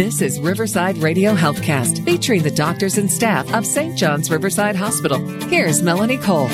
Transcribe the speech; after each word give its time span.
This 0.00 0.22
is 0.22 0.40
Riverside 0.40 0.96
Radio 0.96 1.34
Healthcast, 1.34 2.06
featuring 2.06 2.42
the 2.42 2.50
doctors 2.50 2.96
and 2.96 3.10
staff 3.10 3.52
of 3.52 3.66
St. 3.66 3.98
John's 3.98 4.30
Riverside 4.30 4.74
Hospital. 4.74 5.18
Here's 5.48 5.82
Melanie 5.82 6.16
Cole. 6.16 6.48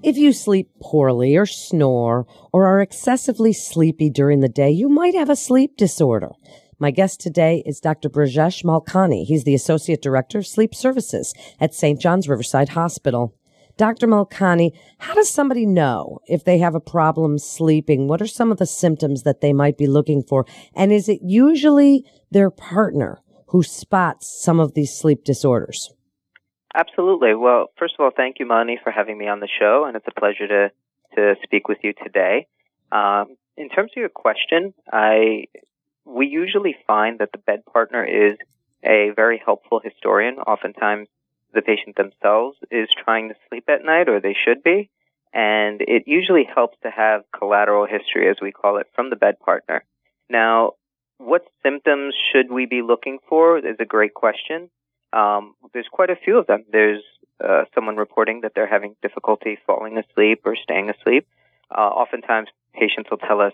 If 0.00 0.16
you 0.16 0.32
sleep 0.32 0.70
poorly 0.80 1.34
or 1.34 1.46
snore 1.46 2.24
or 2.52 2.66
are 2.68 2.80
excessively 2.80 3.52
sleepy 3.52 4.10
during 4.10 4.38
the 4.38 4.48
day, 4.48 4.70
you 4.70 4.88
might 4.88 5.16
have 5.16 5.28
a 5.28 5.34
sleep 5.34 5.76
disorder. 5.76 6.30
My 6.78 6.92
guest 6.92 7.18
today 7.20 7.64
is 7.66 7.80
Dr. 7.80 8.08
Brajesh 8.08 8.62
Malkani. 8.62 9.24
He's 9.24 9.42
the 9.42 9.56
Associate 9.56 10.00
Director 10.00 10.38
of 10.38 10.46
Sleep 10.46 10.72
Services 10.72 11.34
at 11.58 11.74
St. 11.74 12.00
John's 12.00 12.28
Riverside 12.28 12.68
Hospital. 12.68 13.34
Dr. 13.80 14.06
Malkani, 14.06 14.72
how 14.98 15.14
does 15.14 15.30
somebody 15.30 15.64
know 15.64 16.18
if 16.26 16.44
they 16.44 16.58
have 16.58 16.74
a 16.74 16.80
problem 16.80 17.38
sleeping? 17.38 18.08
What 18.08 18.20
are 18.20 18.26
some 18.26 18.52
of 18.52 18.58
the 18.58 18.66
symptoms 18.66 19.22
that 19.22 19.40
they 19.40 19.54
might 19.54 19.78
be 19.78 19.86
looking 19.86 20.22
for? 20.22 20.44
And 20.74 20.92
is 20.92 21.08
it 21.08 21.20
usually 21.22 22.04
their 22.30 22.50
partner 22.50 23.22
who 23.46 23.62
spots 23.62 24.28
some 24.44 24.60
of 24.60 24.74
these 24.74 24.92
sleep 24.92 25.24
disorders? 25.24 25.94
Absolutely. 26.74 27.34
Well, 27.34 27.68
first 27.78 27.94
of 27.98 28.04
all, 28.04 28.10
thank 28.14 28.36
you, 28.38 28.46
Melanie, 28.46 28.78
for 28.84 28.92
having 28.92 29.16
me 29.16 29.28
on 29.28 29.40
the 29.40 29.48
show, 29.58 29.86
and 29.86 29.96
it's 29.96 30.06
a 30.06 30.20
pleasure 30.20 30.46
to 30.46 30.70
to 31.16 31.36
speak 31.42 31.66
with 31.66 31.78
you 31.82 31.94
today. 32.04 32.48
Um, 32.92 33.34
in 33.56 33.70
terms 33.70 33.92
of 33.96 34.00
your 34.00 34.10
question, 34.10 34.74
I 34.92 35.46
we 36.04 36.26
usually 36.26 36.76
find 36.86 37.20
that 37.20 37.32
the 37.32 37.38
bed 37.38 37.60
partner 37.64 38.04
is 38.04 38.36
a 38.84 39.12
very 39.16 39.40
helpful 39.42 39.80
historian. 39.82 40.34
Oftentimes, 40.36 41.08
the 41.54 41.62
patient 41.62 41.96
themselves 41.96 42.56
is 42.70 42.88
trying 43.04 43.28
to 43.28 43.34
sleep 43.48 43.64
at 43.68 43.84
night, 43.84 44.08
or 44.08 44.20
they 44.20 44.36
should 44.44 44.62
be, 44.62 44.90
and 45.32 45.80
it 45.80 46.04
usually 46.06 46.44
helps 46.44 46.76
to 46.82 46.90
have 46.90 47.22
collateral 47.36 47.86
history, 47.86 48.28
as 48.28 48.36
we 48.40 48.52
call 48.52 48.78
it, 48.78 48.86
from 48.94 49.10
the 49.10 49.16
bed 49.16 49.38
partner. 49.38 49.84
Now, 50.28 50.72
what 51.18 51.44
symptoms 51.62 52.14
should 52.32 52.50
we 52.50 52.66
be 52.66 52.82
looking 52.82 53.18
for 53.28 53.58
is 53.58 53.76
a 53.78 53.84
great 53.84 54.14
question. 54.14 54.70
Um, 55.12 55.54
there's 55.72 55.88
quite 55.90 56.10
a 56.10 56.16
few 56.16 56.38
of 56.38 56.46
them. 56.46 56.64
There's 56.70 57.02
uh, 57.42 57.64
someone 57.74 57.96
reporting 57.96 58.40
that 58.42 58.52
they're 58.54 58.66
having 58.66 58.96
difficulty 59.02 59.58
falling 59.66 59.98
asleep 59.98 60.42
or 60.44 60.56
staying 60.56 60.90
asleep. 60.90 61.26
Uh, 61.70 61.80
oftentimes, 61.80 62.48
patients 62.74 63.10
will 63.10 63.18
tell 63.18 63.40
us 63.40 63.52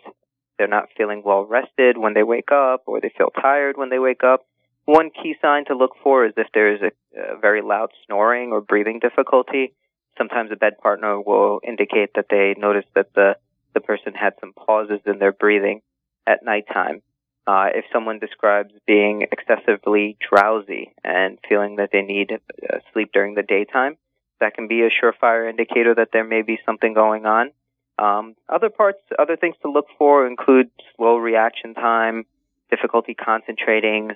they're 0.59 0.69
not 0.69 0.89
feeling 0.97 1.23
well 1.25 1.45
rested 1.45 1.99
when 1.99 2.15
they 2.15 2.23
wake 2.23 2.51
up, 2.53 2.83
or 2.87 3.01
they 3.01 3.13
feel 3.17 3.31
tired 3.31 3.77
when 3.77 3.91
they 3.91 3.99
wake 3.99 4.25
up. 4.25 4.47
One 4.87 5.11
key 5.11 5.35
sign 5.43 5.65
to 5.67 5.75
look 5.77 5.97
for 6.03 6.25
is 6.25 6.33
if 6.37 6.47
there 6.55 6.73
is 6.75 6.81
a, 6.81 7.21
a 7.21 7.39
very 7.39 7.61
loud 7.61 7.91
snoring 8.07 8.53
or 8.53 8.61
breathing 8.61 9.01
difficulty. 9.01 9.75
Sometimes 10.17 10.51
a 10.53 10.57
bed 10.57 10.79
partner 10.81 11.21
will 11.21 11.61
indicate 11.67 12.11
that 12.15 12.27
they 12.31 12.55
notice 12.57 12.87
that 12.95 13.13
the 13.15 13.37
the 13.75 13.81
person 13.81 14.15
had 14.15 14.33
some 14.41 14.55
pauses 14.55 15.01
in 15.05 15.19
their 15.19 15.33
breathing 15.33 15.83
at 16.27 16.43
nighttime. 16.43 17.03
Uh, 17.47 17.67
if 17.75 17.85
someone 17.93 18.19
describes 18.19 18.73
being 18.87 19.27
excessively 19.31 20.17
drowsy 20.27 20.95
and 21.05 21.39
feeling 21.47 21.77
that 21.77 21.91
they 21.93 22.01
need 22.01 22.33
uh, 22.33 22.79
sleep 22.93 23.11
during 23.13 23.35
the 23.35 23.43
daytime, 23.43 23.97
that 24.41 24.55
can 24.55 24.67
be 24.67 24.83
a 24.83 24.89
surefire 24.89 25.51
indicator 25.51 25.95
that 25.95 26.09
there 26.13 26.25
may 26.25 26.43
be 26.43 26.59
something 26.65 26.95
going 26.95 27.27
on. 27.27 27.51
Um, 27.99 28.35
other 28.49 28.71
parts, 28.71 28.99
other 29.19 29.37
things 29.37 29.57
to 29.63 29.71
look 29.71 29.87
for 29.99 30.27
include 30.27 30.71
slow 30.97 31.17
reaction 31.19 31.75
time, 31.75 32.25
difficulty 32.71 33.15
concentrating, 33.15 34.13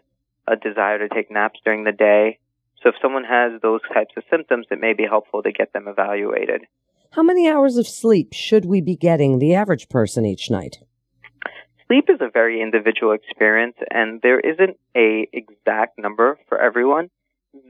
a 0.46 0.56
desire 0.56 0.98
to 0.98 1.08
take 1.08 1.30
naps 1.30 1.60
during 1.64 1.84
the 1.84 1.92
day. 1.92 2.38
So 2.82 2.90
if 2.90 2.94
someone 3.02 3.24
has 3.24 3.60
those 3.60 3.80
types 3.92 4.14
of 4.16 4.24
symptoms, 4.30 4.66
it 4.70 4.80
may 4.80 4.94
be 4.94 5.04
helpful 5.04 5.42
to 5.42 5.52
get 5.52 5.72
them 5.72 5.86
evaluated. 5.86 6.62
How 7.12 7.22
many 7.22 7.48
hours 7.48 7.76
of 7.76 7.86
sleep 7.86 8.32
should 8.32 8.64
we 8.64 8.80
be 8.80 8.96
getting 8.96 9.38
the 9.38 9.54
average 9.54 9.88
person 9.88 10.24
each 10.24 10.50
night? 10.50 10.78
sleep 11.90 12.08
is 12.08 12.20
a 12.20 12.30
very 12.32 12.62
individual 12.62 13.12
experience 13.12 13.74
and 13.90 14.20
there 14.22 14.38
isn't 14.38 14.76
a 14.96 15.28
exact 15.32 15.98
number 15.98 16.38
for 16.48 16.56
everyone. 16.56 17.10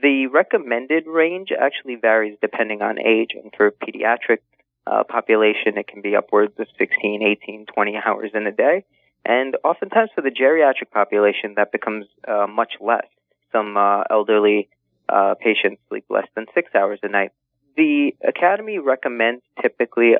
The 0.02 0.26
recommended 0.26 1.06
range 1.06 1.48
actually 1.58 1.96
varies 1.96 2.36
depending 2.42 2.82
on 2.82 2.98
age 2.98 3.30
and 3.32 3.50
for 3.56 3.70
pediatric 3.70 4.40
uh, 4.86 5.04
population 5.04 5.78
it 5.78 5.88
can 5.88 6.02
be 6.02 6.16
upwards 6.16 6.52
of 6.58 6.66
16, 6.78 7.22
18, 7.22 7.66
20 7.72 7.96
hours 8.04 8.30
in 8.34 8.46
a 8.46 8.52
day. 8.52 8.84
And 9.24 9.56
oftentimes 9.64 10.10
for 10.14 10.22
the 10.22 10.30
geriatric 10.30 10.90
population 10.92 11.54
that 11.56 11.72
becomes 11.72 12.06
uh, 12.26 12.46
much 12.46 12.74
less. 12.80 13.06
Some 13.52 13.76
uh, 13.76 14.04
elderly 14.10 14.68
uh, 15.08 15.34
patients 15.40 15.80
sleep 15.88 16.04
less 16.08 16.26
than 16.34 16.46
six 16.54 16.74
hours 16.74 17.00
a 17.02 17.08
night. 17.08 17.32
The 17.76 18.14
academy 18.26 18.78
recommends 18.78 19.42
typically 19.60 20.14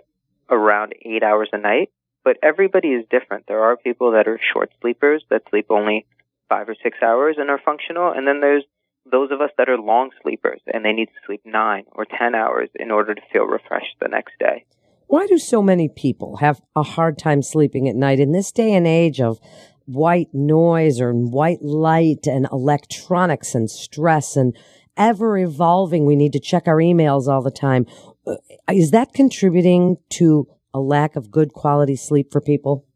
around 0.48 0.94
eight 1.04 1.22
hours 1.22 1.48
a 1.52 1.58
night 1.58 1.90
but 2.24 2.36
everybody 2.42 2.88
is 2.88 3.04
different. 3.10 3.46
There 3.46 3.62
are 3.62 3.76
people 3.76 4.12
that 4.12 4.28
are 4.28 4.38
short 4.52 4.70
sleepers 4.80 5.24
that 5.30 5.42
sleep 5.50 5.66
only 5.70 6.06
five 6.48 6.68
or 6.68 6.76
six 6.82 6.98
hours 7.02 7.36
and 7.38 7.48
are 7.50 7.60
functional, 7.64 8.12
and 8.12 8.26
then 8.26 8.40
there's 8.40 8.64
those 9.10 9.30
of 9.30 9.40
us 9.40 9.50
that 9.56 9.68
are 9.68 9.78
long 9.78 10.10
sleepers 10.22 10.60
and 10.72 10.84
they 10.84 10.92
need 10.92 11.06
to 11.06 11.26
sleep 11.26 11.40
nine 11.44 11.84
or 11.92 12.04
ten 12.04 12.34
hours 12.34 12.68
in 12.74 12.90
order 12.90 13.14
to 13.14 13.22
feel 13.32 13.44
refreshed 13.44 13.96
the 14.00 14.08
next 14.08 14.34
day. 14.38 14.64
Why 15.10 15.26
do 15.26 15.38
so 15.38 15.60
many 15.60 15.88
people 15.88 16.36
have 16.36 16.62
a 16.76 16.84
hard 16.84 17.18
time 17.18 17.42
sleeping 17.42 17.88
at 17.88 17.96
night 17.96 18.20
in 18.20 18.30
this 18.30 18.52
day 18.52 18.74
and 18.74 18.86
age 18.86 19.20
of 19.20 19.40
white 19.84 20.28
noise 20.32 21.00
or 21.00 21.12
white 21.12 21.60
light 21.62 22.28
and 22.28 22.46
electronics 22.52 23.52
and 23.56 23.68
stress 23.68 24.36
and 24.36 24.56
ever 24.96 25.36
evolving? 25.36 26.06
We 26.06 26.14
need 26.14 26.32
to 26.34 26.38
check 26.38 26.68
our 26.68 26.76
emails 26.76 27.26
all 27.26 27.42
the 27.42 27.50
time. 27.50 27.86
Uh, 28.24 28.36
is 28.72 28.92
that 28.92 29.12
contributing 29.12 29.96
to 30.10 30.46
a 30.72 30.78
lack 30.78 31.16
of 31.16 31.32
good 31.32 31.54
quality 31.54 31.96
sleep 31.96 32.30
for 32.30 32.40
people? 32.40 32.86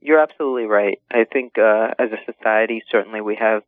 You're 0.00 0.20
absolutely 0.20 0.64
right. 0.64 1.00
I 1.08 1.22
think 1.22 1.52
uh, 1.56 1.90
as 2.00 2.08
a 2.10 2.32
society, 2.32 2.82
certainly 2.90 3.20
we 3.20 3.36
have 3.36 3.62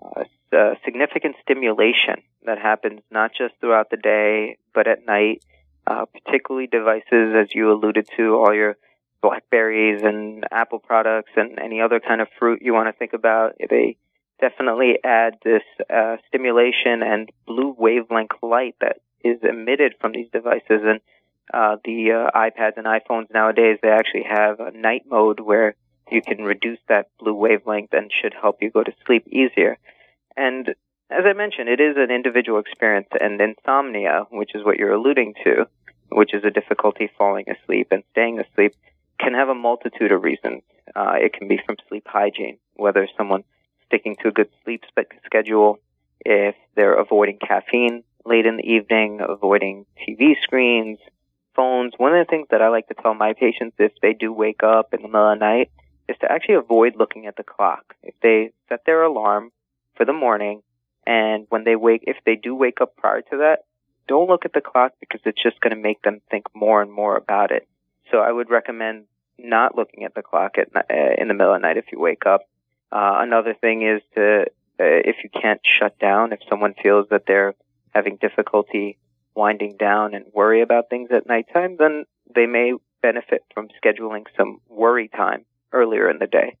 uh, 0.00 0.22
uh, 0.56 0.74
significant 0.84 1.34
stimulation 1.42 2.22
that 2.44 2.58
happens 2.58 3.00
not 3.10 3.32
just 3.36 3.54
throughout 3.58 3.90
the 3.90 3.96
day, 3.96 4.58
but 4.72 4.86
at 4.86 5.04
night. 5.04 5.42
Uh, 5.86 6.04
particularly 6.06 6.66
devices, 6.66 7.34
as 7.40 7.54
you 7.54 7.70
alluded 7.70 8.08
to, 8.16 8.34
all 8.34 8.52
your 8.52 8.76
blackberries 9.22 10.02
and 10.02 10.44
apple 10.50 10.80
products 10.80 11.30
and 11.36 11.58
any 11.60 11.80
other 11.80 12.00
kind 12.00 12.20
of 12.20 12.28
fruit 12.38 12.60
you 12.60 12.74
want 12.74 12.88
to 12.88 12.98
think 12.98 13.12
about. 13.12 13.54
They 13.70 13.96
definitely 14.40 14.98
add 15.04 15.34
this 15.44 15.62
uh, 15.88 16.16
stimulation 16.28 17.02
and 17.02 17.30
blue 17.46 17.74
wavelength 17.78 18.32
light 18.42 18.74
that 18.80 18.96
is 19.24 19.38
emitted 19.42 19.94
from 20.00 20.12
these 20.12 20.28
devices. 20.32 20.82
And 20.82 21.00
uh, 21.54 21.76
the 21.84 22.12
uh, 22.12 22.36
iPads 22.36 22.76
and 22.76 22.86
iPhones 22.86 23.32
nowadays, 23.32 23.78
they 23.82 23.88
actually 23.88 24.24
have 24.28 24.60
a 24.60 24.72
night 24.72 25.04
mode 25.08 25.40
where 25.40 25.76
you 26.10 26.20
can 26.20 26.44
reduce 26.44 26.78
that 26.88 27.10
blue 27.18 27.34
wavelength 27.34 27.92
and 27.92 28.10
should 28.10 28.34
help 28.34 28.58
you 28.60 28.70
go 28.70 28.82
to 28.82 28.92
sleep 29.06 29.26
easier. 29.28 29.78
And 30.36 30.68
as 31.10 31.24
I 31.24 31.32
mentioned, 31.32 31.68
it 31.68 31.80
is 31.80 31.96
an 31.96 32.10
individual 32.10 32.58
experience 32.58 33.08
and 33.18 33.40
insomnia, 33.40 34.26
which 34.30 34.54
is 34.54 34.64
what 34.64 34.76
you're 34.76 34.92
alluding 34.92 35.34
to, 35.44 35.66
which 36.10 36.34
is 36.34 36.44
a 36.44 36.50
difficulty 36.50 37.10
falling 37.18 37.46
asleep 37.48 37.88
and 37.90 38.02
staying 38.12 38.40
asleep, 38.40 38.74
can 39.18 39.34
have 39.34 39.48
a 39.48 39.54
multitude 39.54 40.12
of 40.12 40.22
reasons. 40.22 40.62
Uh, 40.94 41.14
it 41.16 41.32
can 41.32 41.48
be 41.48 41.60
from 41.64 41.76
sleep 41.88 42.06
hygiene, 42.06 42.58
whether 42.74 43.08
someone's 43.16 43.44
sticking 43.86 44.16
to 44.22 44.28
a 44.28 44.32
good 44.32 44.48
sleep 44.64 44.84
schedule, 45.24 45.78
if 46.24 46.54
they're 46.74 46.98
avoiding 46.98 47.38
caffeine 47.38 48.02
late 48.24 48.46
in 48.46 48.56
the 48.56 48.66
evening, 48.66 49.20
avoiding 49.26 49.86
TV 50.06 50.34
screens, 50.42 50.98
phones, 51.54 51.94
one 51.96 52.14
of 52.14 52.24
the 52.24 52.30
things 52.30 52.48
that 52.50 52.60
I 52.60 52.68
like 52.68 52.88
to 52.88 52.94
tell 52.94 53.14
my 53.14 53.32
patients 53.32 53.76
if 53.78 53.92
they 54.02 54.12
do 54.12 54.32
wake 54.32 54.62
up 54.62 54.92
in 54.92 55.02
the 55.02 55.08
middle 55.08 55.32
of 55.32 55.38
the 55.38 55.44
night 55.44 55.70
is 56.08 56.16
to 56.20 56.30
actually 56.30 56.56
avoid 56.56 56.94
looking 56.96 57.26
at 57.26 57.36
the 57.36 57.42
clock. 57.42 57.94
If 58.02 58.14
they 58.22 58.50
set 58.68 58.84
their 58.84 59.02
alarm 59.02 59.50
for 59.96 60.04
the 60.04 60.12
morning 60.12 60.62
and 61.06 61.46
when 61.48 61.64
they 61.64 61.76
wake, 61.76 62.04
if 62.06 62.16
they 62.26 62.36
do 62.36 62.54
wake 62.54 62.80
up 62.80 62.96
prior 62.96 63.22
to 63.22 63.36
that, 63.38 63.60
don't 64.08 64.28
look 64.28 64.44
at 64.44 64.52
the 64.52 64.60
clock 64.60 64.92
because 65.00 65.20
it's 65.24 65.42
just 65.42 65.60
going 65.60 65.74
to 65.74 65.80
make 65.80 66.02
them 66.02 66.20
think 66.30 66.46
more 66.54 66.82
and 66.82 66.92
more 66.92 67.16
about 67.16 67.50
it. 67.50 67.68
So 68.10 68.18
I 68.18 68.30
would 68.30 68.50
recommend 68.50 69.04
not 69.38 69.76
looking 69.76 70.04
at 70.04 70.14
the 70.14 70.22
clock 70.22 70.56
at 70.58 70.68
uh, 70.74 70.82
in 71.18 71.28
the 71.28 71.34
middle 71.34 71.54
of 71.54 71.60
the 71.60 71.66
night 71.66 71.76
if 71.76 71.86
you 71.92 71.98
wake 71.98 72.26
up. 72.26 72.42
Uh, 72.90 73.18
another 73.18 73.54
thing 73.54 73.82
is 73.82 74.00
to 74.14 74.42
uh, 74.78 75.00
if 75.08 75.16
you 75.24 75.30
can't 75.30 75.60
shut 75.64 75.98
down, 75.98 76.32
if 76.32 76.40
someone 76.48 76.74
feels 76.82 77.06
that 77.10 77.24
they're 77.26 77.54
having 77.90 78.16
difficulty 78.16 78.98
winding 79.34 79.76
down 79.76 80.14
and 80.14 80.26
worry 80.32 80.62
about 80.62 80.88
things 80.88 81.10
at 81.10 81.26
nighttime, 81.26 81.76
then 81.78 82.04
they 82.34 82.46
may 82.46 82.72
benefit 83.02 83.42
from 83.54 83.68
scheduling 83.82 84.24
some 84.36 84.60
worry 84.68 85.08
time 85.08 85.44
earlier 85.72 86.08
in 86.10 86.18
the 86.18 86.26
day. 86.26 86.56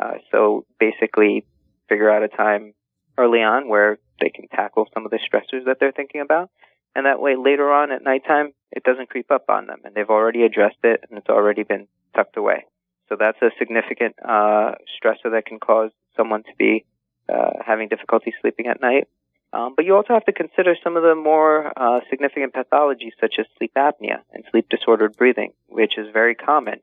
Uh, 0.00 0.14
so 0.30 0.64
basically, 0.78 1.44
figure 1.88 2.10
out 2.10 2.22
a 2.22 2.28
time 2.28 2.74
early 3.18 3.42
on 3.42 3.68
where 3.68 3.98
they 4.20 4.30
can 4.30 4.48
tackle 4.48 4.88
some 4.94 5.04
of 5.04 5.10
the 5.10 5.18
stressors 5.18 5.66
that 5.66 5.78
they're 5.78 5.92
thinking 5.92 6.20
about. 6.20 6.50
And 6.94 7.06
that 7.06 7.20
way, 7.20 7.36
later 7.36 7.72
on 7.72 7.90
at 7.90 8.02
nighttime, 8.02 8.52
it 8.70 8.82
doesn't 8.84 9.10
creep 9.10 9.30
up 9.30 9.44
on 9.48 9.66
them 9.66 9.80
and 9.84 9.94
they've 9.94 10.08
already 10.10 10.42
addressed 10.42 10.82
it 10.84 11.04
and 11.08 11.18
it's 11.18 11.28
already 11.28 11.62
been 11.62 11.88
tucked 12.14 12.36
away. 12.36 12.66
So 13.08 13.16
that's 13.18 13.40
a 13.42 13.50
significant, 13.58 14.16
uh, 14.22 14.72
stressor 14.96 15.32
that 15.32 15.46
can 15.46 15.58
cause 15.58 15.90
someone 16.16 16.42
to 16.44 16.52
be, 16.58 16.84
uh, 17.28 17.50
having 17.64 17.88
difficulty 17.88 18.32
sleeping 18.40 18.66
at 18.66 18.80
night. 18.80 19.08
Um, 19.52 19.74
but 19.76 19.84
you 19.84 19.94
also 19.94 20.14
have 20.14 20.24
to 20.24 20.32
consider 20.32 20.74
some 20.82 20.96
of 20.96 21.02
the 21.02 21.14
more 21.14 21.72
uh, 21.76 22.00
significant 22.08 22.54
pathologies 22.54 23.12
such 23.20 23.34
as 23.38 23.46
sleep 23.58 23.72
apnea 23.76 24.20
and 24.32 24.44
sleep 24.50 24.68
disordered 24.70 25.16
breathing, 25.16 25.52
which 25.68 25.98
is 25.98 26.06
very 26.12 26.34
common. 26.34 26.80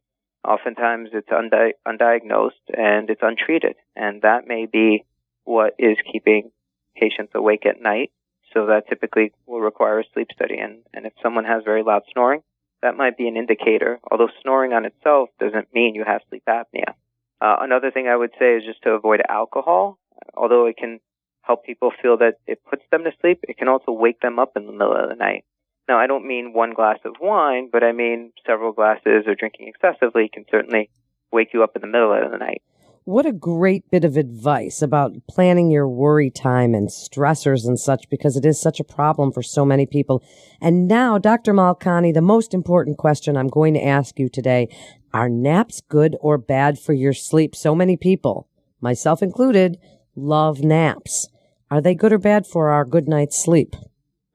Oftentimes 0.48 1.10
it's 1.14 1.30
undi- 1.32 1.74
undiagnosed 1.88 2.52
and 2.70 3.10
it's 3.10 3.22
untreated, 3.24 3.76
and 3.96 4.22
that 4.22 4.48
may 4.48 4.68
be 4.68 5.04
what 5.46 5.76
is 5.80 5.98
keeping 6.12 6.52
patients 6.96 7.32
awake 7.34 7.66
at 7.66 7.82
night. 7.82 8.12
So 8.54 8.66
that 8.68 8.88
typically 8.90 9.32
will 9.46 9.62
require 9.62 10.00
a 10.00 10.04
sleep 10.14 10.30
study. 10.34 10.58
And, 10.58 10.80
and 10.94 11.06
if 11.06 11.14
someone 11.22 11.46
has 11.46 11.64
very 11.64 11.84
loud 11.84 12.04
snoring, 12.12 12.42
that 12.82 12.96
might 12.96 13.18
be 13.18 13.28
an 13.28 13.38
indicator, 13.38 14.00
although 14.10 14.30
snoring 14.42 14.74
on 14.74 14.86
itself 14.86 15.30
doesn't 15.40 15.74
mean 15.74 15.96
you 15.96 16.06
have 16.06 16.22
sleep 16.30 16.44
apnea. 16.48 16.94
Uh, 17.42 17.58
another 17.62 17.92
thing 17.92 18.08
I 18.08 18.16
would 18.16 18.32
say 18.40 18.56
is 18.56 18.64
just 18.66 18.82
to 18.84 18.92
avoid 18.92 19.22
alcohol. 19.28 19.98
Although 20.36 20.66
it 20.66 20.78
can 20.78 21.00
help 21.42 21.66
people 21.66 21.92
feel 22.02 22.18
that 22.18 22.36
it 22.48 22.64
puts 22.70 22.84
them 22.92 23.04
to 23.04 23.12
sleep, 23.22 23.40
it 23.44 23.58
can 23.58 23.68
also 23.68 23.92
wake 23.92 24.20
them 24.22 24.40
up 24.40 24.54
in 24.56 24.66
the 24.66 24.72
middle 24.72 24.96
of 24.96 25.10
the 25.10 25.16
night. 25.16 25.46
Now, 25.88 25.98
I 25.98 26.08
don't 26.08 26.28
mean 26.28 26.54
one 26.54 26.74
glass 26.74 27.00
of 27.04 27.16
wine, 27.20 27.70
but 27.72 27.84
I 27.84 27.92
mean 27.92 28.32
several 28.46 28.74
glasses 28.74 29.26
or 29.26 29.36
drinking 29.36 29.68
excessively 29.68 30.30
can 30.32 30.46
certainly 30.52 30.90
wake 31.32 31.50
you 31.54 31.64
up 31.64 31.76
in 31.76 31.82
the 31.82 31.88
middle 31.88 32.14
of 32.14 32.32
the 32.32 32.38
night. 32.38 32.62
What 33.06 33.26
a 33.26 33.32
great 33.32 33.90
bit 33.90 34.04
of 34.04 34.18
advice 34.18 34.82
about 34.82 35.14
planning 35.28 35.72
your 35.72 35.88
worry 35.88 36.30
time 36.30 36.76
and 36.76 36.90
stressors 36.90 37.66
and 37.66 37.80
such 37.80 38.10
because 38.10 38.36
it 38.36 38.46
is 38.46 38.62
such 38.62 38.80
a 38.80 38.84
problem 38.84 39.32
for 39.32 39.42
so 39.42 39.66
many 39.66 39.86
people. 39.86 40.22
And 40.62 40.88
now, 40.88 41.18
Dr. 41.18 41.54
Malkani, 41.54 42.14
the 42.14 42.22
most 42.22 42.54
important 42.54 42.98
question 42.98 43.38
I'm 43.38 43.48
going 43.48 43.74
to 43.74 43.84
ask 43.84 44.20
you 44.20 44.30
today. 44.30 44.68
Are 45.14 45.30
naps 45.30 45.82
good 45.82 46.18
or 46.22 46.38
bad 46.38 46.78
for 46.78 46.94
your 46.94 47.14
sleep? 47.14 47.56
So 47.56 47.74
many 47.74 47.98
people, 47.98 48.48
myself 48.80 49.24
included, 49.24 49.80
love 50.16 50.62
naps. 50.62 51.30
Are 51.72 51.82
they 51.82 51.96
good 51.96 52.14
or 52.14 52.20
bad 52.20 52.46
for 52.46 52.70
our 52.70 52.86
good 52.86 53.08
night's 53.08 53.42
sleep? 53.42 53.76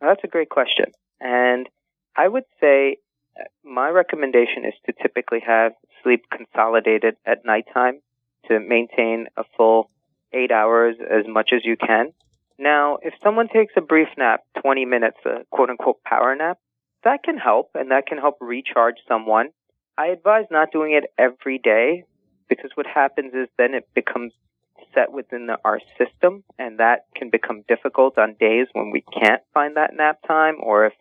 That's 0.01 0.25
a 0.25 0.29
great 0.29 0.49
question. 0.49 0.87
And 1.21 1.69
I 2.17 2.27
would 2.27 2.45
say 2.61 2.97
uh, 3.39 3.45
my 3.63 3.89
recommendation 3.91 4.65
is 4.65 4.75
to 4.87 4.93
typically 5.01 5.41
have 5.47 5.73
sleep 6.03 6.25
consolidated 6.31 7.17
at 7.25 7.45
nighttime 7.45 8.01
to 8.49 8.61
maintain 8.61 9.27
a 9.37 9.45
full 9.57 9.91
eight 10.33 10.51
hours 10.51 10.97
as 11.01 11.25
much 11.27 11.51
as 11.55 11.65
you 11.65 11.77
can. 11.77 12.13
Now, 12.59 12.99
if 13.03 13.15
someone 13.23 13.49
takes 13.49 13.73
a 13.77 13.81
brief 13.81 14.09
nap, 14.17 14.43
20 14.63 14.85
minutes, 14.85 15.19
a 15.25 15.45
quote 15.51 15.71
unquote 15.71 16.03
power 16.05 16.35
nap, 16.35 16.59
that 17.05 17.23
can 17.23 17.37
help 17.37 17.71
and 17.75 17.91
that 17.91 18.07
can 18.07 18.19
help 18.19 18.37
recharge 18.41 18.97
someone. 19.07 19.51
I 19.97 20.09
advise 20.09 20.47
not 20.51 20.73
doing 20.73 20.93
it 20.93 21.05
every 21.19 21.59
day 21.59 22.05
because 22.49 22.71
what 22.75 22.87
happens 22.87 23.33
is 23.35 23.49
then 23.59 23.75
it 23.75 23.89
becomes 23.95 24.33
set 24.95 25.13
within 25.13 25.47
the, 25.47 25.59
our 25.65 25.81
system 25.99 26.45
and 26.59 26.79
that 26.79 27.07
can 27.15 27.31
become 27.31 27.63
difficult 27.69 28.19
on 28.19 28.37
days 28.39 28.67
when 28.73 28.91
we 28.91 29.03
can't 29.03 29.43
find 29.53 29.77
that 29.77 29.95
nap 29.95 30.19
time 30.27 30.57
or 30.63 30.87
if 30.87 30.93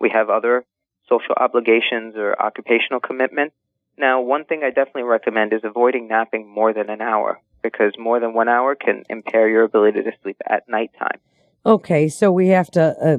we 0.00 0.10
have 0.10 0.30
other 0.30 0.64
social 1.08 1.34
obligations 1.36 2.14
or 2.16 2.40
occupational 2.40 3.00
commitments. 3.00 3.54
Now, 3.98 4.20
one 4.20 4.44
thing 4.44 4.62
I 4.64 4.70
definitely 4.70 5.02
recommend 5.04 5.52
is 5.52 5.60
avoiding 5.64 6.08
napping 6.08 6.48
more 6.48 6.72
than 6.72 6.90
an 6.90 7.00
hour 7.00 7.40
because 7.62 7.92
more 7.98 8.20
than 8.20 8.34
one 8.34 8.48
hour 8.48 8.74
can 8.74 9.04
impair 9.08 9.48
your 9.48 9.64
ability 9.64 10.02
to 10.02 10.12
sleep 10.22 10.36
at 10.48 10.68
nighttime. 10.68 11.20
Okay, 11.64 12.08
so 12.08 12.32
we 12.32 12.48
have 12.48 12.70
to 12.72 12.82
uh, 12.82 13.18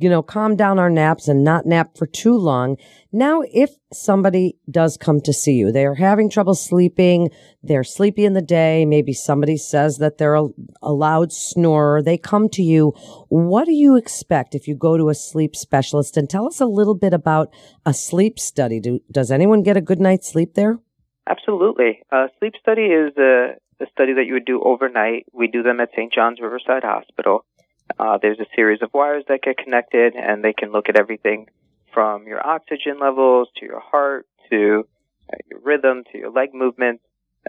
you 0.00 0.08
know, 0.08 0.22
calm 0.22 0.56
down 0.56 0.78
our 0.78 0.88
naps 0.88 1.28
and 1.28 1.44
not 1.44 1.66
nap 1.66 1.96
for 1.96 2.06
too 2.06 2.34
long. 2.34 2.78
Now, 3.12 3.42
if 3.52 3.70
somebody 3.92 4.56
does 4.70 4.96
come 4.96 5.20
to 5.22 5.32
see 5.32 5.52
you, 5.52 5.70
they 5.70 5.84
are 5.84 5.96
having 5.96 6.30
trouble 6.30 6.54
sleeping, 6.54 7.28
they're 7.62 7.84
sleepy 7.84 8.24
in 8.24 8.32
the 8.32 8.40
day, 8.40 8.86
maybe 8.86 9.12
somebody 9.12 9.58
says 9.58 9.98
that 9.98 10.16
they're 10.16 10.36
a, 10.36 10.48
a 10.80 10.92
loud 10.92 11.32
snorer, 11.32 12.02
they 12.02 12.16
come 12.16 12.48
to 12.50 12.62
you. 12.62 12.94
What 13.28 13.66
do 13.66 13.72
you 13.72 13.96
expect 13.96 14.54
if 14.54 14.66
you 14.66 14.74
go 14.74 14.96
to 14.96 15.10
a 15.10 15.14
sleep 15.14 15.54
specialist? 15.54 16.16
And 16.16 16.30
tell 16.30 16.46
us 16.46 16.60
a 16.60 16.66
little 16.66 16.96
bit 16.96 17.12
about 17.12 17.52
a 17.84 17.92
sleep 17.92 18.38
study. 18.38 18.80
Do, 18.80 19.00
does 19.10 19.30
anyone 19.30 19.62
get 19.62 19.76
a 19.76 19.82
good 19.82 20.00
night's 20.00 20.30
sleep 20.30 20.54
there? 20.54 20.78
Absolutely. 21.28 22.00
A 22.10 22.28
sleep 22.38 22.54
study 22.58 22.86
is 22.86 23.12
a, 23.18 23.56
a 23.82 23.86
study 23.92 24.14
that 24.14 24.24
you 24.26 24.32
would 24.32 24.46
do 24.46 24.62
overnight. 24.64 25.26
We 25.32 25.46
do 25.46 25.62
them 25.62 25.80
at 25.80 25.90
St. 25.90 26.12
John's 26.12 26.40
Riverside 26.40 26.84
Hospital. 26.84 27.44
Uh, 27.98 28.18
there's 28.20 28.38
a 28.40 28.46
series 28.54 28.82
of 28.82 28.90
wires 28.92 29.24
that 29.28 29.42
get 29.42 29.56
connected, 29.56 30.14
and 30.14 30.44
they 30.44 30.52
can 30.52 30.72
look 30.72 30.88
at 30.88 30.98
everything 30.98 31.48
from 31.92 32.26
your 32.26 32.44
oxygen 32.44 32.98
levels 33.00 33.48
to 33.56 33.66
your 33.66 33.80
heart 33.80 34.26
to 34.50 34.86
uh, 35.32 35.36
your 35.48 35.60
rhythm 35.60 36.04
to 36.12 36.18
your 36.18 36.30
leg 36.30 36.54
movements, 36.54 37.02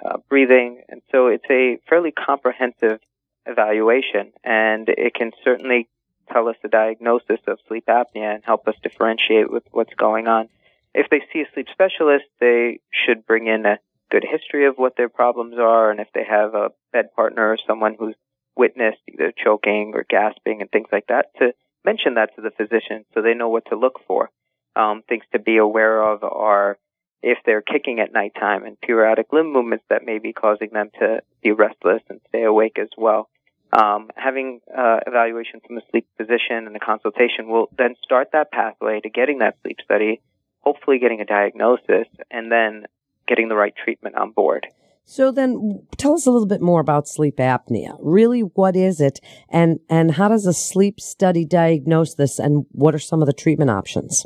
uh, 0.04 0.18
breathing, 0.30 0.82
and 0.90 1.02
so 1.12 1.28
it's 1.28 1.46
a 1.50 1.78
fairly 1.88 2.12
comprehensive 2.12 3.00
evaluation, 3.46 4.32
and 4.44 4.90
it 4.90 5.14
can 5.14 5.32
certainly 5.44 5.88
tell 6.32 6.48
us 6.48 6.56
the 6.62 6.70
diagnosis 6.70 7.40
of 7.48 7.60
sleep 7.68 7.86
apnea 7.88 8.36
and 8.36 8.44
help 8.44 8.68
us 8.68 8.76
differentiate 8.82 9.52
with 9.52 9.64
what's 9.72 9.94
going 9.96 10.28
on. 10.28 10.48
If 10.94 11.10
they 11.10 11.22
see 11.32 11.42
a 11.42 11.54
sleep 11.54 11.68
specialist, 11.72 12.26
they 12.40 12.80
should 12.92 13.26
bring 13.26 13.48
in 13.48 13.66
a 13.66 13.80
good 14.10 14.26
history 14.30 14.68
of 14.68 14.76
what 14.76 14.96
their 14.96 15.10
problems 15.10 15.56
are, 15.58 15.92
and 15.92 16.00
if 16.00 16.08
they 16.14 16.24
have 16.24 16.54
a 16.54 16.70
bed 16.92 17.14
partner 17.16 17.52
or 17.52 17.58
someone 17.66 17.96
who's 17.98 18.16
witnessed 18.56 19.02
either 19.08 19.32
choking 19.44 19.94
or 19.96 20.06
gasping 20.10 20.62
and 20.62 20.70
things 20.70 20.88
like 20.92 21.08
that 21.08 21.28
to 21.40 21.54
mention 21.86 22.16
that 22.16 22.36
to 22.36 22.42
the 22.42 22.52
physician 22.52 23.06
so 23.14 23.22
they 23.22 23.34
know 23.34 23.50
what 23.50 23.66
to 23.68 23.76
look 23.76 24.00
for. 24.08 24.30
Um, 24.76 25.04
things 25.08 25.24
to 25.34 25.40
be 25.40 25.58
aware 25.58 26.02
of 26.02 26.24
are 26.24 26.78
if 27.22 27.38
they're 27.46 27.62
kicking 27.62 28.00
at 28.00 28.14
nighttime 28.14 28.66
and 28.66 28.80
periodic 28.80 29.28
limb 29.32 29.52
movements 29.52 29.86
that 29.90 30.06
may 30.06 30.20
be 30.20 30.34
causing 30.34 30.70
them 30.72 30.90
to 31.00 31.22
be 31.44 31.52
restless 31.52 32.02
and 32.10 32.20
stay 32.30 32.44
awake 32.44 32.80
as 32.80 32.90
well. 32.98 33.30
Um, 33.74 34.10
having 34.16 34.60
uh, 34.76 35.00
evaluation 35.08 35.62
from 35.66 35.78
a 35.78 35.82
sleep 35.92 36.08
physician 36.18 36.68
and 36.68 36.76
a 36.76 36.80
consultation 36.80 37.48
will 37.48 37.70
then 37.78 37.96
start 38.04 38.30
that 38.34 38.52
pathway 38.52 39.00
to 39.00 39.10
getting 39.10 39.40
that 39.40 39.56
sleep 39.62 39.78
study, 39.84 40.22
hopefully 40.60 41.00
getting 41.00 41.22
a 41.22 41.26
diagnosis, 41.26 42.08
and 42.30 42.52
then 42.52 42.86
getting 43.28 43.48
the 43.48 43.56
right 43.56 43.74
treatment 43.82 44.16
on 44.16 44.32
board. 44.32 44.68
So 45.06 45.32
then 45.32 45.86
tell 45.98 46.14
us 46.14 46.26
a 46.26 46.32
little 46.32 46.48
bit 46.48 46.62
more 46.62 46.80
about 46.80 47.08
sleep 47.08 47.38
apnea. 47.38 47.98
Really, 48.00 48.42
what 48.42 48.76
is 48.76 49.02
it 49.02 49.20
and, 49.50 49.80
and 49.90 50.12
how 50.14 50.30
does 50.30 50.46
a 50.46 50.54
sleep 50.54 51.00
study 51.00 51.44
diagnose 51.44 52.16
this 52.16 52.40
and 52.40 52.66
what 52.72 52.96
are 52.96 53.00
some 53.00 53.22
of 53.22 53.26
the 53.26 53.34
treatment 53.34 53.72
options? 53.72 54.26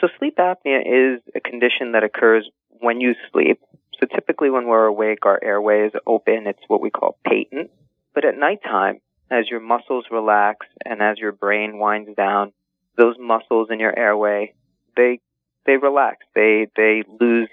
So 0.00 0.08
sleep 0.18 0.36
apnea 0.38 0.80
is 0.80 1.20
a 1.34 1.40
condition 1.40 1.92
that 1.92 2.04
occurs 2.04 2.48
when 2.80 3.00
you 3.00 3.14
sleep. 3.32 3.60
So 4.00 4.06
typically 4.06 4.50
when 4.50 4.66
we're 4.66 4.86
awake, 4.86 5.26
our 5.26 5.42
airway 5.42 5.86
is 5.86 5.92
open. 6.06 6.46
It's 6.46 6.62
what 6.68 6.80
we 6.80 6.90
call 6.90 7.18
patent. 7.26 7.70
But 8.14 8.24
at 8.24 8.38
nighttime, 8.38 9.00
as 9.30 9.48
your 9.50 9.60
muscles 9.60 10.06
relax 10.10 10.66
and 10.84 11.02
as 11.02 11.18
your 11.18 11.32
brain 11.32 11.78
winds 11.78 12.10
down, 12.16 12.52
those 12.96 13.16
muscles 13.18 13.68
in 13.70 13.80
your 13.80 13.96
airway, 13.96 14.54
they, 14.96 15.20
they 15.66 15.76
relax. 15.76 16.18
They, 16.34 16.68
they 16.76 17.02
lose 17.20 17.48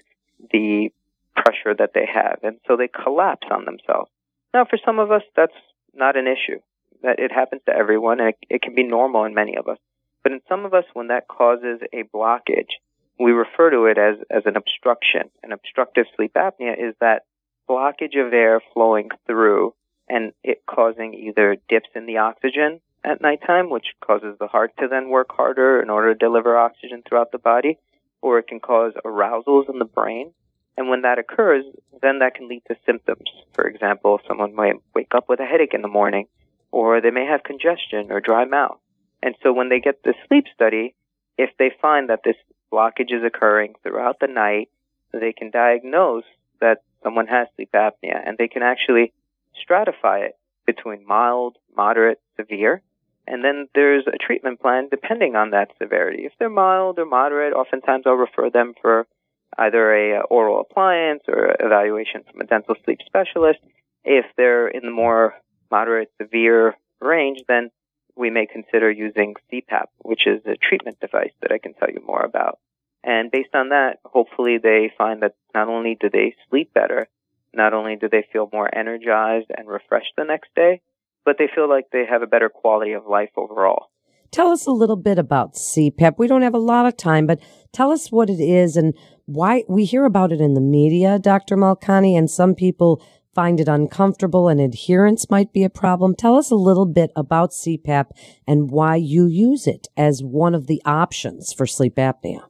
the 0.52 0.92
pressure 1.36 1.76
that 1.78 1.92
they 1.94 2.06
have. 2.12 2.40
And 2.44 2.58
so 2.68 2.78
they 2.78 2.88
collapse 2.88 3.48
on 3.52 3.66
themselves. 3.66 4.12
Now, 4.54 4.66
for 4.66 4.80
some 4.86 5.00
of 5.00 5.12
us, 5.12 5.24
that's 5.36 5.54
not 5.94 6.18
an 6.18 6.28
issue. 6.28 6.60
That 7.04 7.20
it 7.20 7.32
happens 7.32 7.62
to 7.66 7.76
everyone 7.76 8.20
and 8.20 8.30
it, 8.30 8.38
it 8.50 8.62
can 8.62 8.76
be 8.76 8.84
normal 8.84 9.26
in 9.26 9.34
many 9.34 9.58
of 9.58 9.68
us. 9.68 9.78
But 10.24 10.32
in 10.32 10.42
some 10.50 10.66
of 10.66 10.74
us, 10.74 10.86
when 10.94 11.08
that 11.08 11.28
causes 11.28 11.82
a 11.94 12.04
blockage, 12.04 12.80
we 13.20 13.32
refer 13.32 13.70
to 13.70 13.86
it 13.86 13.98
as, 13.98 14.18
as 14.30 14.44
an 14.46 14.56
obstruction. 14.56 15.30
An 15.44 15.52
obstructive 15.52 16.06
sleep 16.16 16.34
apnea 16.36 16.74
is 16.74 16.96
that 17.00 17.24
blockage 17.70 18.18
of 18.18 18.34
air 18.34 18.62
flowing 18.74 19.10
through 19.28 19.74
and 20.10 20.34
it 20.44 20.64
causing 20.68 21.14
either 21.14 21.58
dips 21.70 21.90
in 21.96 22.06
the 22.06 22.18
oxygen 22.18 22.82
at 23.04 23.22
nighttime, 23.22 23.70
which 23.70 23.88
causes 24.04 24.36
the 24.40 24.48
heart 24.48 24.72
to 24.80 24.88
then 24.88 25.10
work 25.10 25.28
harder 25.32 25.82
in 25.82 25.90
order 25.90 26.14
to 26.14 26.20
deliver 26.20 26.58
oxygen 26.58 27.04
throughout 27.08 27.32
the 27.32 27.38
body, 27.38 27.78
or 28.22 28.40
it 28.40 28.48
can 28.48 28.60
cause 28.60 28.94
arousals 29.04 29.66
in 29.70 29.80
the 29.80 29.86
brain, 29.86 30.34
and 30.78 30.90
when 30.90 31.02
that 31.02 31.20
occurs, 31.20 31.64
then 32.02 32.20
that 32.20 32.36
can 32.36 32.48
lead 32.48 32.64
to 32.68 32.76
symptoms. 32.86 33.30
For 33.54 33.66
example, 33.66 34.20
someone 34.28 34.56
might 34.56 34.76
wake 34.94 35.16
up 35.16 35.30
with 35.30 35.40
a 35.40 35.46
headache 35.46 35.74
in 35.74 35.82
the 35.82 35.88
morning, 35.88 36.28
or 36.72 37.02
they 37.02 37.12
may 37.12 37.26
have 37.26 37.44
congestion 37.44 38.12
or 38.12 38.20
dry 38.20 38.46
mouth. 38.46 38.80
And 39.24 39.36
so 39.42 39.54
when 39.54 39.70
they 39.70 39.80
get 39.80 40.04
the 40.04 40.14
sleep 40.28 40.46
study, 40.54 40.94
if 41.38 41.50
they 41.58 41.72
find 41.82 42.10
that 42.10 42.22
this 42.24 42.36
blockage 42.72 43.12
is 43.12 43.24
occurring 43.26 43.76
throughout 43.82 44.20
the 44.20 44.28
night, 44.28 44.70
they 45.14 45.34
can 45.34 45.52
diagnose 45.52 46.26
that 46.60 46.84
someone 47.04 47.28
has 47.28 47.48
sleep 47.56 47.70
apnea 47.74 48.22
and 48.26 48.38
they 48.38 48.48
can 48.48 48.64
actually 48.64 49.14
stratify 49.56 50.26
it 50.26 50.38
between 50.66 51.06
mild, 51.06 51.58
moderate, 51.76 52.20
severe. 52.36 52.82
And 53.28 53.44
then 53.44 53.68
there's 53.74 54.06
a 54.08 54.18
treatment 54.18 54.60
plan 54.60 54.90
depending 54.90 55.36
on 55.36 55.52
that 55.52 55.70
severity. 55.82 56.26
If 56.26 56.34
they're 56.38 56.50
mild 56.50 57.00
or 57.00 57.06
moderate, 57.06 57.54
oftentimes 57.54 58.04
I'll 58.06 58.14
refer 58.14 58.50
them 58.50 58.74
for 58.82 59.08
either 59.58 59.94
a 59.94 60.20
uh, 60.20 60.24
oral 60.24 60.62
appliance 60.62 61.24
or 61.28 61.56
evaluation 61.60 62.24
from 62.30 62.42
a 62.42 62.46
dental 62.46 62.76
sleep 62.84 63.00
specialist. 63.06 63.60
If 64.04 64.26
they're 64.38 64.68
in 64.68 64.84
the 64.84 64.92
more 64.92 65.36
moderate 65.72 66.12
severe 66.22 66.76
range, 67.02 67.40
then 67.48 67.72
we 68.16 68.30
may 68.30 68.46
consider 68.46 68.90
using 68.90 69.36
CPAP, 69.52 69.88
which 70.00 70.28
is 70.28 70.42
a 70.46 70.56
treatment 70.56 71.00
device 71.00 71.34
that 71.42 71.52
I 71.52 71.58
can 71.58 71.74
tell 71.74 71.90
you 71.90 72.02
more 72.06 72.22
about. 72.22 72.60
And 73.04 73.30
based 73.30 73.54
on 73.54 73.70
that, 73.70 74.00
hopefully 74.04 74.58
they 74.62 74.92
find 74.98 75.22
that 75.22 75.36
not 75.54 75.68
only 75.68 75.98
do 76.00 76.10
they 76.12 76.36
sleep 76.50 76.74
better, 76.74 77.08
not 77.54 77.74
only 77.74 77.96
do 77.96 78.10
they 78.10 78.26
feel 78.34 78.50
more 78.52 78.70
energized 78.74 79.48
and 79.56 79.68
refreshed 79.68 80.14
the 80.18 80.24
next 80.24 80.50
day, 80.56 80.82
but 81.24 81.38
they 81.38 81.50
feel 81.54 81.70
like 81.70 81.86
they 81.92 82.06
have 82.10 82.22
a 82.22 82.28
better 82.28 82.50
quality 82.50 82.94
of 82.94 83.06
life 83.06 83.32
overall. 83.38 83.88
Tell 84.32 84.52
us 84.52 84.66
a 84.66 84.72
little 84.72 84.98
bit 84.98 85.18
about 85.18 85.54
CPAP. 85.54 86.16
We 86.18 86.28
don't 86.28 86.42
have 86.42 86.54
a 86.54 86.60
lot 86.60 86.86
of 86.86 86.98
time, 86.98 87.26
but 87.26 87.40
tell 87.72 87.92
us 87.92 88.12
what 88.12 88.30
it 88.30 88.42
is 88.42 88.76
and 88.76 88.94
why 89.26 89.64
we 89.68 89.86
hear 89.86 90.06
about 90.06 90.32
it 90.32 90.42
in 90.42 90.54
the 90.54 90.62
media, 90.62 91.20
Dr. 91.20 91.58
Malkani, 91.58 92.18
and 92.18 92.30
some 92.30 92.56
people 92.56 93.04
find 93.34 93.60
it 93.60 93.68
uncomfortable 93.68 94.48
and 94.48 94.62
adherence 94.62 95.30
might 95.30 95.52
be 95.52 95.64
a 95.64 95.70
problem. 95.70 96.16
Tell 96.16 96.36
us 96.36 96.50
a 96.50 96.56
little 96.56 96.86
bit 96.86 97.12
about 97.16 97.52
CPAP 97.52 98.06
and 98.48 98.72
why 98.72 98.96
you 98.96 99.28
use 99.28 99.68
it 99.68 99.88
as 99.98 100.24
one 100.24 100.56
of 100.56 100.68
the 100.68 100.82
options 100.86 101.52
for 101.52 101.68
sleep 101.68 101.96
apnea. 101.96 102.44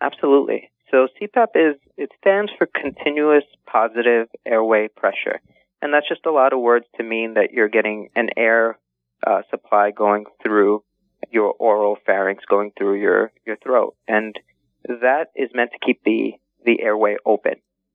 Absolutely. 0.00 0.70
So 0.90 1.06
CPAP 1.20 1.48
is, 1.54 1.76
it 1.96 2.10
stands 2.18 2.50
for 2.58 2.66
continuous 2.66 3.44
positive 3.66 4.28
airway 4.44 4.88
pressure. 4.88 5.40
And 5.80 5.94
that's 5.94 6.08
just 6.08 6.26
a 6.26 6.32
lot 6.32 6.52
of 6.52 6.60
words 6.60 6.86
to 6.96 7.04
mean 7.04 7.34
that 7.34 7.52
you're 7.52 7.68
getting 7.68 8.08
an 8.16 8.28
air 8.36 8.78
uh, 9.24 9.42
supply 9.50 9.92
going 9.92 10.24
through 10.42 10.82
your 11.30 11.54
oral 11.58 11.96
pharynx, 12.04 12.44
going 12.48 12.72
through 12.76 13.00
your, 13.00 13.32
your 13.46 13.56
throat. 13.56 13.94
And 14.08 14.36
that 14.86 15.26
is 15.34 15.50
meant 15.54 15.70
to 15.72 15.84
keep 15.84 16.02
the, 16.04 16.34
the 16.64 16.82
airway 16.82 17.16
open. 17.24 17.54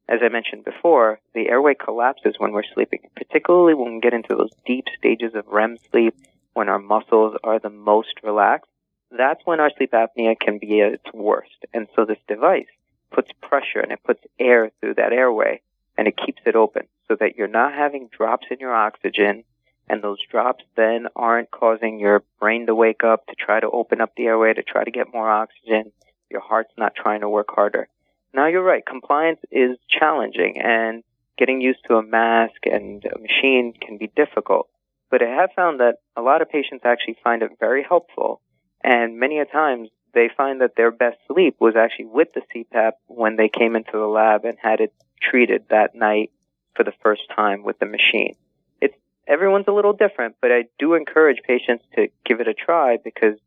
As 0.09 0.19
I 0.23 0.29
mentioned 0.29 0.63
before, 0.63 1.19
the 1.33 1.49
airway 1.49 1.73
collapses 1.75 2.35
when 2.37 2.53
we're 2.53 2.63
sleeping, 2.73 3.01
particularly 3.15 3.73
when 3.73 3.95
we 3.95 3.99
get 3.99 4.13
into 4.13 4.35
those 4.35 4.51
deep 4.65 4.85
stages 4.97 5.35
of 5.35 5.47
REM 5.47 5.77
sleep, 5.91 6.15
when 6.53 6.69
our 6.69 6.79
muscles 6.79 7.35
are 7.43 7.59
the 7.59 7.69
most 7.69 8.13
relaxed. 8.23 8.71
That's 9.11 9.41
when 9.45 9.59
our 9.59 9.71
sleep 9.77 9.91
apnea 9.91 10.39
can 10.39 10.59
be 10.59 10.81
at 10.81 10.93
its 10.93 11.13
worst. 11.13 11.65
And 11.73 11.87
so 11.95 12.05
this 12.05 12.17
device 12.27 12.67
puts 13.11 13.31
pressure 13.41 13.79
and 13.79 13.91
it 13.91 14.03
puts 14.03 14.23
air 14.39 14.71
through 14.79 14.95
that 14.95 15.13
airway 15.13 15.61
and 15.97 16.07
it 16.07 16.17
keeps 16.17 16.41
it 16.45 16.55
open 16.55 16.87
so 17.07 17.15
that 17.19 17.35
you're 17.35 17.47
not 17.47 17.73
having 17.73 18.09
drops 18.11 18.47
in 18.49 18.59
your 18.59 18.73
oxygen 18.73 19.43
and 19.89 20.01
those 20.01 20.19
drops 20.29 20.63
then 20.75 21.07
aren't 21.15 21.51
causing 21.51 21.99
your 21.99 22.23
brain 22.39 22.65
to 22.67 22.75
wake 22.75 23.03
up 23.03 23.25
to 23.27 23.35
try 23.35 23.59
to 23.59 23.69
open 23.69 24.01
up 24.01 24.11
the 24.15 24.25
airway 24.25 24.53
to 24.53 24.63
try 24.63 24.83
to 24.83 24.91
get 24.91 25.13
more 25.13 25.29
oxygen. 25.29 25.91
Your 26.29 26.41
heart's 26.41 26.73
not 26.77 26.95
trying 26.95 27.21
to 27.21 27.29
work 27.29 27.47
harder. 27.49 27.87
Now 28.33 28.47
you're 28.47 28.63
right. 28.63 28.85
Compliance 28.85 29.39
is 29.51 29.77
challenging 29.89 30.61
and 30.61 31.03
getting 31.37 31.61
used 31.61 31.79
to 31.87 31.95
a 31.95 32.03
mask 32.03 32.65
and 32.65 33.03
a 33.05 33.19
machine 33.19 33.73
can 33.79 33.97
be 33.97 34.11
difficult. 34.15 34.69
But 35.09 35.21
I 35.21 35.29
have 35.29 35.51
found 35.55 35.79
that 35.79 35.99
a 36.15 36.21
lot 36.21 36.41
of 36.41 36.49
patients 36.49 36.83
actually 36.83 37.17
find 37.23 37.41
it 37.41 37.51
very 37.59 37.83
helpful 37.87 38.41
and 38.83 39.19
many 39.19 39.39
a 39.39 39.45
times 39.45 39.89
they 40.13 40.29
find 40.35 40.61
that 40.61 40.75
their 40.75 40.91
best 40.91 41.17
sleep 41.27 41.57
was 41.59 41.75
actually 41.75 42.05
with 42.05 42.29
the 42.33 42.41
CPAP 42.53 42.93
when 43.07 43.35
they 43.35 43.49
came 43.49 43.75
into 43.75 43.91
the 43.91 44.07
lab 44.07 44.45
and 44.45 44.57
had 44.61 44.79
it 44.79 44.93
treated 45.21 45.65
that 45.69 45.95
night 45.95 46.31
for 46.75 46.83
the 46.83 46.93
first 47.03 47.21
time 47.35 47.63
with 47.63 47.79
the 47.79 47.85
machine. 47.85 48.35
It's 48.81 48.95
everyone's 49.27 49.67
a 49.67 49.73
little 49.73 49.93
different, 49.93 50.35
but 50.41 50.51
I 50.51 50.65
do 50.79 50.93
encourage 50.93 51.39
patients 51.45 51.83
to 51.95 52.07
give 52.25 52.39
it 52.39 52.47
a 52.47 52.53
try 52.53 52.97
because 53.03 53.37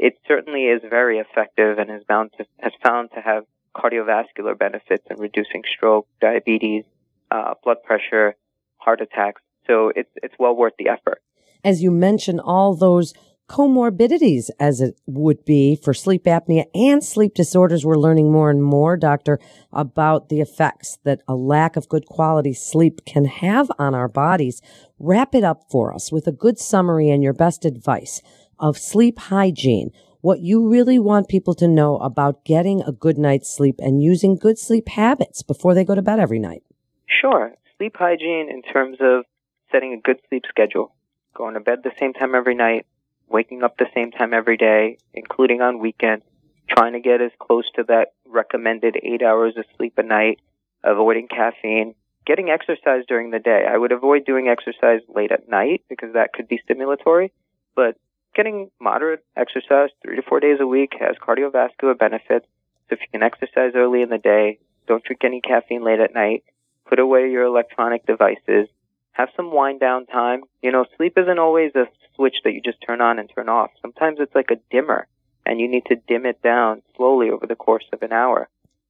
it 0.00 0.18
certainly 0.26 0.64
is 0.64 0.80
very 0.88 1.18
effective 1.18 1.78
and 1.78 1.90
has 1.90 2.02
bound 2.04 2.30
to, 2.38 2.46
has 2.58 2.72
found 2.82 3.10
to 3.14 3.20
have 3.20 3.44
cardiovascular 3.76 4.58
benefits 4.58 5.04
in 5.10 5.18
reducing 5.18 5.62
stroke, 5.70 6.08
diabetes, 6.20 6.84
uh, 7.30 7.54
blood 7.62 7.82
pressure, 7.84 8.34
heart 8.78 9.02
attacks. 9.02 9.42
So 9.66 9.92
it's 9.94 10.10
it's 10.16 10.34
well 10.38 10.56
worth 10.56 10.72
the 10.78 10.88
effort. 10.88 11.22
As 11.62 11.82
you 11.82 11.90
mentioned, 11.90 12.40
all 12.40 12.74
those 12.74 13.12
comorbidities 13.48 14.48
as 14.58 14.80
it 14.80 14.98
would 15.06 15.44
be 15.44 15.76
for 15.76 15.92
sleep 15.92 16.24
apnea 16.24 16.64
and 16.74 17.04
sleep 17.04 17.34
disorders. 17.34 17.84
We're 17.84 17.96
learning 17.96 18.32
more 18.32 18.48
and 18.48 18.62
more, 18.62 18.96
doctor, 18.96 19.38
about 19.72 20.28
the 20.30 20.40
effects 20.40 20.98
that 21.04 21.20
a 21.28 21.34
lack 21.34 21.76
of 21.76 21.88
good 21.88 22.06
quality 22.06 22.54
sleep 22.54 23.04
can 23.04 23.26
have 23.26 23.70
on 23.78 23.94
our 23.94 24.08
bodies. 24.08 24.62
Wrap 24.98 25.34
it 25.34 25.44
up 25.44 25.64
for 25.70 25.92
us 25.92 26.10
with 26.10 26.26
a 26.26 26.32
good 26.32 26.58
summary 26.58 27.10
and 27.10 27.22
your 27.22 27.32
best 27.34 27.64
advice 27.64 28.22
of 28.60 28.78
sleep 28.78 29.18
hygiene. 29.18 29.90
What 30.20 30.40
you 30.40 30.68
really 30.68 30.98
want 30.98 31.28
people 31.28 31.54
to 31.54 31.66
know 31.66 31.96
about 31.98 32.44
getting 32.44 32.82
a 32.82 32.92
good 32.92 33.16
night's 33.16 33.50
sleep 33.50 33.76
and 33.78 34.02
using 34.02 34.36
good 34.36 34.58
sleep 34.58 34.88
habits 34.88 35.42
before 35.42 35.74
they 35.74 35.84
go 35.84 35.94
to 35.94 36.02
bed 36.02 36.20
every 36.20 36.38
night. 36.38 36.62
Sure. 37.06 37.54
Sleep 37.78 37.96
hygiene 37.96 38.48
in 38.50 38.62
terms 38.62 38.98
of 39.00 39.24
setting 39.72 39.94
a 39.94 40.00
good 40.00 40.20
sleep 40.28 40.44
schedule, 40.48 40.94
going 41.34 41.54
to 41.54 41.60
bed 41.60 41.78
the 41.82 41.92
same 41.98 42.12
time 42.12 42.34
every 42.34 42.54
night, 42.54 42.86
waking 43.28 43.62
up 43.62 43.78
the 43.78 43.86
same 43.94 44.10
time 44.10 44.34
every 44.34 44.56
day, 44.56 44.98
including 45.14 45.62
on 45.62 45.78
weekends, 45.78 46.24
trying 46.68 46.92
to 46.92 47.00
get 47.00 47.22
as 47.22 47.30
close 47.38 47.64
to 47.76 47.84
that 47.84 48.12
recommended 48.26 48.96
eight 49.02 49.22
hours 49.22 49.54
of 49.56 49.64
sleep 49.76 49.94
a 49.96 50.02
night, 50.02 50.40
avoiding 50.84 51.28
caffeine, 51.28 51.94
getting 52.26 52.50
exercise 52.50 53.04
during 53.08 53.30
the 53.30 53.38
day. 53.38 53.64
I 53.68 53.76
would 53.76 53.92
avoid 53.92 54.24
doing 54.24 54.48
exercise 54.48 55.00
late 55.08 55.32
at 55.32 55.48
night 55.48 55.82
because 55.88 56.12
that 56.14 56.32
could 56.32 56.48
be 56.48 56.60
stimulatory, 56.68 57.30
but 57.74 57.96
getting 58.34 58.70
moderate 58.80 59.24
exercise 59.36 59.90
three 60.02 60.16
to 60.16 60.22
four 60.22 60.40
days 60.40 60.58
a 60.60 60.66
week 60.66 60.92
has 60.98 61.16
cardiovascular 61.16 61.98
benefits. 61.98 62.46
So 62.88 62.94
if 62.94 63.00
you 63.00 63.06
can 63.12 63.22
exercise 63.22 63.72
early 63.74 64.02
in 64.02 64.08
the 64.08 64.18
day, 64.18 64.58
don't 64.86 65.04
drink 65.04 65.24
any 65.24 65.40
caffeine 65.40 65.84
late 65.84 66.00
at 66.00 66.14
night, 66.14 66.44
put 66.88 66.98
away 66.98 67.30
your 67.30 67.44
electronic 67.44 68.06
devices, 68.06 68.68
have 69.12 69.28
some 69.36 69.52
wind 69.52 69.80
down 69.80 70.06
time. 70.06 70.42
You 70.62 70.72
know, 70.72 70.84
sleep 70.96 71.16
isn't 71.16 71.38
always 71.38 71.72
a 71.74 71.86
switch 72.16 72.36
that 72.44 72.52
you 72.52 72.60
just 72.60 72.78
turn 72.86 73.00
on 73.00 73.18
and 73.18 73.30
turn 73.34 73.48
off. 73.48 73.70
Sometimes 73.82 74.18
it's 74.20 74.34
like 74.34 74.50
a 74.50 74.60
dimmer 74.70 75.06
and 75.46 75.60
you 75.60 75.68
need 75.68 75.84
to 75.86 75.96
dim 76.08 76.26
it 76.26 76.42
down 76.42 76.82
slowly 76.96 77.30
over 77.30 77.46
the 77.46 77.56
course 77.56 77.84
of 77.92 78.02
an 78.02 78.12
hour. 78.12 78.48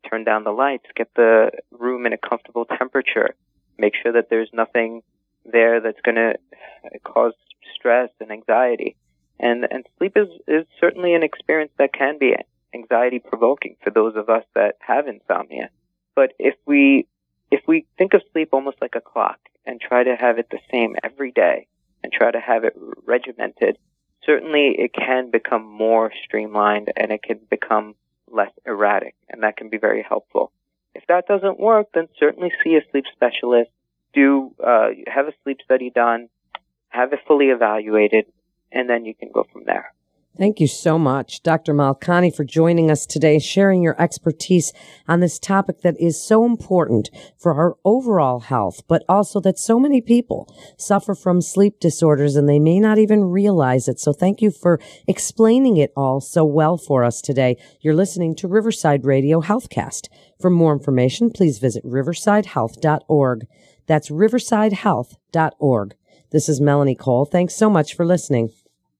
Turn 0.08 0.24
down 0.24 0.44
the 0.44 0.50
lights, 0.50 0.86
get 0.96 1.08
the 1.14 1.50
room 1.70 2.06
in 2.06 2.12
a 2.12 2.18
comfortable 2.18 2.64
temperature, 2.78 3.34
make 3.78 3.94
sure 4.02 4.12
that 4.12 4.28
there's 4.30 4.50
nothing 4.52 5.02
there 5.44 5.80
that's 5.80 6.00
going 6.02 6.16
to 6.16 6.34
cause 7.04 7.32
stress 7.74 8.10
and 8.20 8.30
anxiety. 8.30 8.96
And, 9.40 9.66
and 9.70 9.86
sleep 9.98 10.16
is, 10.16 10.28
is 10.46 10.66
certainly 10.78 11.14
an 11.14 11.22
experience 11.22 11.72
that 11.78 11.94
can 11.94 12.18
be 12.18 12.34
anxiety 12.74 13.18
provoking 13.18 13.76
for 13.82 13.90
those 13.90 14.14
of 14.14 14.28
us 14.28 14.44
that 14.54 14.76
have 14.80 15.08
insomnia. 15.08 15.70
But 16.14 16.34
if 16.38 16.54
we, 16.66 17.06
if 17.50 17.62
we 17.66 17.86
think 17.96 18.12
of 18.12 18.22
sleep 18.32 18.50
almost 18.52 18.76
like 18.82 18.94
a 18.96 19.00
clock 19.00 19.38
and 19.64 19.80
try 19.80 20.04
to 20.04 20.14
have 20.14 20.38
it 20.38 20.48
the 20.50 20.58
same 20.70 20.94
every 21.02 21.32
day 21.32 21.66
and 22.04 22.12
try 22.12 22.30
to 22.30 22.40
have 22.40 22.64
it 22.64 22.74
regimented, 23.06 23.78
certainly 24.24 24.74
it 24.78 24.92
can 24.92 25.30
become 25.30 25.64
more 25.64 26.12
streamlined 26.24 26.92
and 26.96 27.10
it 27.10 27.22
can 27.22 27.40
become 27.48 27.94
less 28.30 28.52
erratic 28.66 29.14
and 29.30 29.42
that 29.42 29.56
can 29.56 29.70
be 29.70 29.78
very 29.78 30.04
helpful. 30.06 30.52
If 30.94 31.06
that 31.08 31.26
doesn't 31.26 31.58
work, 31.58 31.88
then 31.94 32.08
certainly 32.18 32.52
see 32.62 32.74
a 32.74 32.82
sleep 32.90 33.04
specialist, 33.12 33.70
do, 34.12 34.54
uh, 34.62 34.88
have 35.06 35.28
a 35.28 35.32
sleep 35.44 35.58
study 35.64 35.90
done, 35.90 36.28
have 36.88 37.12
it 37.12 37.20
fully 37.26 37.46
evaluated, 37.46 38.26
and 38.72 38.88
then 38.88 39.04
you 39.04 39.14
can 39.14 39.30
go 39.32 39.44
from 39.52 39.64
there. 39.64 39.94
Thank 40.38 40.60
you 40.60 40.68
so 40.68 40.98
much, 40.98 41.42
Dr. 41.42 41.74
Malkani, 41.74 42.34
for 42.34 42.44
joining 42.44 42.90
us 42.90 43.04
today, 43.04 43.38
sharing 43.38 43.82
your 43.82 44.00
expertise 44.00 44.72
on 45.06 45.20
this 45.20 45.38
topic 45.38 45.82
that 45.82 46.00
is 46.00 46.22
so 46.22 46.46
important 46.46 47.10
for 47.36 47.52
our 47.54 47.76
overall 47.84 48.40
health, 48.40 48.82
but 48.88 49.04
also 49.08 49.40
that 49.40 49.58
so 49.58 49.78
many 49.78 50.00
people 50.00 50.48
suffer 50.78 51.14
from 51.14 51.42
sleep 51.42 51.78
disorders 51.78 52.36
and 52.36 52.48
they 52.48 52.60
may 52.60 52.80
not 52.80 52.96
even 52.96 53.24
realize 53.24 53.86
it. 53.86 54.00
So 54.00 54.12
thank 54.14 54.40
you 54.40 54.50
for 54.50 54.80
explaining 55.06 55.76
it 55.76 55.92
all 55.94 56.20
so 56.20 56.44
well 56.44 56.78
for 56.78 57.04
us 57.04 57.20
today. 57.20 57.56
You're 57.80 57.92
listening 57.92 58.34
to 58.36 58.48
Riverside 58.48 59.04
Radio 59.04 59.42
Healthcast. 59.42 60.08
For 60.40 60.48
more 60.48 60.72
information, 60.72 61.30
please 61.30 61.58
visit 61.58 61.84
riversidehealth.org. 61.84 63.46
That's 63.86 64.08
riversidehealth.org. 64.08 65.94
This 66.30 66.48
is 66.48 66.60
Melanie 66.60 66.94
Cole. 66.94 67.26
Thanks 67.26 67.54
so 67.56 67.68
much 67.68 67.94
for 67.94 68.06
listening. 68.06 68.50